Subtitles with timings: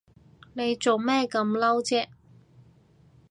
[0.53, 2.07] 你做咩咁嬲啫？